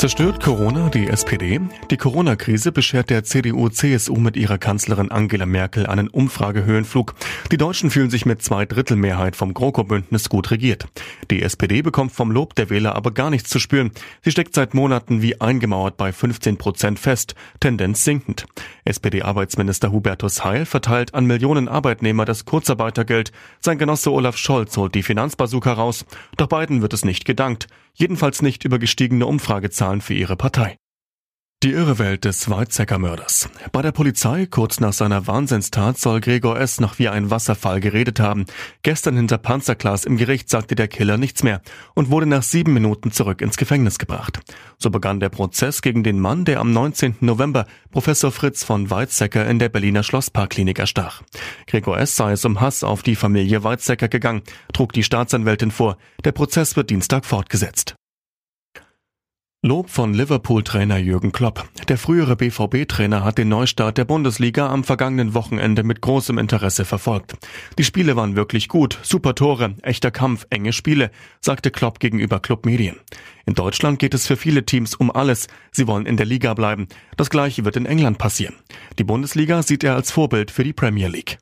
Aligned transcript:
Zerstört 0.00 0.42
Corona 0.42 0.88
die 0.88 1.08
SPD? 1.08 1.60
Die 1.90 1.98
Corona-Krise 1.98 2.72
beschert 2.72 3.10
der 3.10 3.22
CDU-CSU 3.22 4.16
mit 4.16 4.34
ihrer 4.34 4.56
Kanzlerin 4.56 5.10
Angela 5.10 5.44
Merkel 5.44 5.84
einen 5.84 6.08
Umfragehöhenflug. 6.08 7.14
Die 7.52 7.58
Deutschen 7.58 7.90
fühlen 7.90 8.08
sich 8.08 8.24
mit 8.24 8.40
zwei 8.40 8.64
Drittel 8.64 8.96
Mehrheit 8.96 9.36
vom 9.36 9.52
GroKo-Bündnis 9.52 10.30
gut 10.30 10.52
regiert. 10.52 10.86
Die 11.30 11.42
SPD 11.42 11.82
bekommt 11.82 12.12
vom 12.12 12.30
Lob 12.30 12.54
der 12.54 12.70
Wähler 12.70 12.96
aber 12.96 13.10
gar 13.10 13.28
nichts 13.28 13.50
zu 13.50 13.58
spüren. 13.58 13.90
Sie 14.22 14.30
steckt 14.30 14.54
seit 14.54 14.72
Monaten 14.72 15.20
wie 15.20 15.38
eingemauert 15.38 15.98
bei 15.98 16.14
15 16.14 16.56
Prozent 16.56 16.98
fest, 16.98 17.34
Tendenz 17.60 18.02
sinkend. 18.02 18.46
SPD-Arbeitsminister 18.86 19.92
Hubertus 19.92 20.42
Heil 20.42 20.64
verteilt 20.64 21.12
an 21.12 21.26
Millionen 21.26 21.68
Arbeitnehmer 21.68 22.24
das 22.24 22.46
Kurzarbeitergeld. 22.46 23.32
Sein 23.60 23.76
Genosse 23.76 24.10
Olaf 24.12 24.38
Scholz 24.38 24.78
holt 24.78 24.94
die 24.94 25.02
Finanzbazooka 25.02 25.74
raus. 25.74 26.06
Doch 26.38 26.46
beiden 26.46 26.80
wird 26.80 26.94
es 26.94 27.04
nicht 27.04 27.26
gedankt. 27.26 27.66
Jedenfalls 27.94 28.40
nicht 28.40 28.64
über 28.64 28.78
gestiegene 28.78 29.26
Umfragezahlen 29.26 29.89
für 30.00 30.14
ihre 30.14 30.36
Partei. 30.36 30.76
Die 31.62 31.72
irre 31.72 31.98
Welt 31.98 32.24
des 32.24 32.48
Weizsäcker-Mörders. 32.48 33.50
Bei 33.70 33.82
der 33.82 33.92
Polizei 33.92 34.46
kurz 34.46 34.80
nach 34.80 34.94
seiner 34.94 35.26
Wahnsinnstat 35.26 35.98
soll 35.98 36.22
Gregor 36.22 36.58
S. 36.58 36.80
noch 36.80 36.98
wie 36.98 37.10
ein 37.10 37.30
Wasserfall 37.30 37.80
geredet 37.80 38.18
haben. 38.18 38.46
Gestern 38.82 39.16
hinter 39.16 39.36
Panzerglas 39.36 40.06
im 40.06 40.16
Gericht 40.16 40.48
sagte 40.48 40.74
der 40.74 40.88
Killer 40.88 41.18
nichts 41.18 41.42
mehr 41.42 41.60
und 41.94 42.10
wurde 42.10 42.24
nach 42.24 42.44
sieben 42.44 42.72
Minuten 42.72 43.12
zurück 43.12 43.42
ins 43.42 43.58
Gefängnis 43.58 43.98
gebracht. 43.98 44.40
So 44.78 44.88
begann 44.88 45.20
der 45.20 45.28
Prozess 45.28 45.82
gegen 45.82 46.02
den 46.02 46.18
Mann, 46.18 46.46
der 46.46 46.60
am 46.60 46.72
19. 46.72 47.16
November 47.20 47.66
Professor 47.90 48.32
Fritz 48.32 48.64
von 48.64 48.88
Weizsäcker 48.88 49.46
in 49.46 49.58
der 49.58 49.68
Berliner 49.68 50.02
Schlossparkklinik 50.02 50.78
erstach. 50.78 51.20
Gregor 51.66 51.98
S. 51.98 52.16
sei 52.16 52.32
es 52.32 52.44
um 52.46 52.62
Hass 52.62 52.82
auf 52.82 53.02
die 53.02 53.16
Familie 53.16 53.62
Weizsäcker 53.64 54.08
gegangen, 54.08 54.40
trug 54.72 54.94
die 54.94 55.02
Staatsanwältin 55.02 55.72
vor. 55.72 55.98
Der 56.24 56.32
Prozess 56.32 56.74
wird 56.74 56.88
Dienstag 56.88 57.26
fortgesetzt. 57.26 57.96
Lob 59.62 59.90
von 59.90 60.14
Liverpool-Trainer 60.14 60.96
Jürgen 60.96 61.32
Klopp. 61.32 61.68
Der 61.86 61.98
frühere 61.98 62.34
BVB-Trainer 62.34 63.24
hat 63.24 63.36
den 63.36 63.50
Neustart 63.50 63.98
der 63.98 64.06
Bundesliga 64.06 64.70
am 64.70 64.84
vergangenen 64.84 65.34
Wochenende 65.34 65.82
mit 65.82 66.00
großem 66.00 66.38
Interesse 66.38 66.86
verfolgt. 66.86 67.34
Die 67.76 67.84
Spiele 67.84 68.16
waren 68.16 68.36
wirklich 68.36 68.68
gut, 68.68 68.98
super 69.02 69.34
Tore, 69.34 69.74
echter 69.82 70.10
Kampf, 70.10 70.46
enge 70.48 70.72
Spiele, 70.72 71.10
sagte 71.42 71.70
Klopp 71.70 72.00
gegenüber 72.00 72.40
Club 72.40 72.64
Medien. 72.64 72.96
In 73.44 73.52
Deutschland 73.52 73.98
geht 73.98 74.14
es 74.14 74.26
für 74.26 74.38
viele 74.38 74.64
Teams 74.64 74.94
um 74.94 75.10
alles. 75.10 75.46
Sie 75.72 75.86
wollen 75.86 76.06
in 76.06 76.16
der 76.16 76.24
Liga 76.24 76.54
bleiben. 76.54 76.88
Das 77.18 77.28
gleiche 77.28 77.66
wird 77.66 77.76
in 77.76 77.84
England 77.84 78.16
passieren. 78.16 78.54
Die 78.98 79.04
Bundesliga 79.04 79.62
sieht 79.62 79.84
er 79.84 79.94
als 79.94 80.10
Vorbild 80.10 80.50
für 80.50 80.64
die 80.64 80.72
Premier 80.72 81.08
League. 81.08 81.36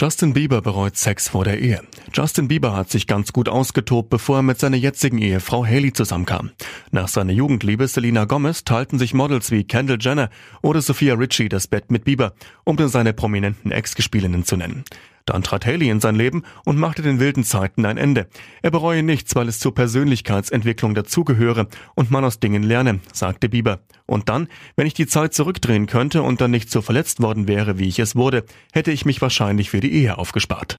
Justin 0.00 0.32
Bieber 0.32 0.62
bereut 0.62 0.96
Sex 0.96 1.28
vor 1.28 1.42
der 1.42 1.58
Ehe. 1.58 1.82
Justin 2.14 2.46
Bieber 2.46 2.76
hat 2.76 2.88
sich 2.88 3.08
ganz 3.08 3.32
gut 3.32 3.48
ausgetobt, 3.48 4.10
bevor 4.10 4.36
er 4.36 4.42
mit 4.42 4.60
seiner 4.60 4.76
jetzigen 4.76 5.18
Ehefrau 5.18 5.66
Haley 5.66 5.92
zusammenkam. 5.92 6.52
Nach 6.92 7.08
seiner 7.08 7.32
Jugendliebe 7.32 7.88
Selena 7.88 8.24
Gomez 8.24 8.62
teilten 8.62 9.00
sich 9.00 9.12
Models 9.12 9.50
wie 9.50 9.64
Kendall 9.64 9.98
Jenner 10.00 10.30
oder 10.62 10.82
Sophia 10.82 11.14
Ritchie 11.14 11.48
das 11.48 11.66
Bett 11.66 11.90
mit 11.90 12.04
Bieber, 12.04 12.32
um 12.62 12.76
nur 12.76 12.88
seine 12.88 13.12
prominenten 13.12 13.72
Ex-Gespielinnen 13.72 14.44
zu 14.44 14.56
nennen. 14.56 14.84
Dann 15.28 15.42
trat 15.42 15.66
Haley 15.66 15.90
in 15.90 16.00
sein 16.00 16.14
Leben 16.14 16.42
und 16.64 16.78
machte 16.78 17.02
den 17.02 17.20
wilden 17.20 17.44
Zeiten 17.44 17.84
ein 17.84 17.98
Ende. 17.98 18.28
Er 18.62 18.70
bereue 18.70 19.02
nichts, 19.02 19.34
weil 19.34 19.46
es 19.48 19.58
zur 19.58 19.74
Persönlichkeitsentwicklung 19.74 20.94
dazugehöre 20.94 21.68
und 21.94 22.10
man 22.10 22.24
aus 22.24 22.40
Dingen 22.40 22.62
lerne, 22.62 23.00
sagte 23.12 23.50
Bieber. 23.50 23.80
Und 24.06 24.30
dann, 24.30 24.48
wenn 24.76 24.86
ich 24.86 24.94
die 24.94 25.06
Zeit 25.06 25.34
zurückdrehen 25.34 25.86
könnte 25.86 26.22
und 26.22 26.40
dann 26.40 26.50
nicht 26.50 26.70
so 26.70 26.80
verletzt 26.80 27.20
worden 27.20 27.46
wäre, 27.46 27.78
wie 27.78 27.88
ich 27.88 27.98
es 27.98 28.16
wurde, 28.16 28.44
hätte 28.72 28.90
ich 28.90 29.04
mich 29.04 29.20
wahrscheinlich 29.20 29.68
für 29.68 29.80
die 29.80 29.92
Ehe 29.92 30.16
aufgespart. 30.16 30.76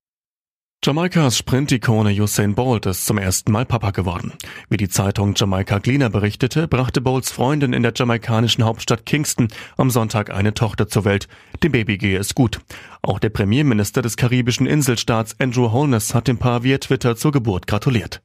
Jamaikas 0.81 1.38
Sprint-Ikone 1.38 2.13
Usain 2.22 2.55
Bolt 2.55 2.85
ist 2.85 3.05
zum 3.05 3.17
ersten 3.17 3.52
Mal 3.52 3.66
Papa 3.66 3.91
geworden. 3.91 4.31
Wie 4.69 4.77
die 4.77 4.88
Zeitung 4.88 5.33
Jamaica 5.35 5.80
Gleaner 5.80 6.09
berichtete, 6.09 6.69
brachte 6.69 7.02
Bolts 7.02 7.33
Freundin 7.33 7.73
in 7.73 7.83
der 7.83 7.91
jamaikanischen 7.94 8.63
Hauptstadt 8.63 9.05
Kingston 9.05 9.50
am 9.75 9.89
Sonntag 9.89 10.29
eine 10.29 10.53
Tochter 10.53 10.88
zur 10.88 11.03
Welt. 11.03 11.28
Dem 11.63 11.73
Baby 11.73 11.97
gehe 11.97 12.17
es 12.17 12.34
gut. 12.34 12.62
Auch 13.01 13.19
der 13.19 13.28
Premierminister 13.28 14.01
des 14.01 14.16
karibischen 14.16 14.67
Inselstaats 14.67 15.35
Andrew 15.38 15.73
Holness 15.73 16.16
hat 16.16 16.29
dem 16.29 16.38
Paar 16.38 16.63
via 16.63 16.78
Twitter 16.78 17.17
zur 17.17 17.34
Geburt 17.34 17.67
gratuliert. 17.67 18.22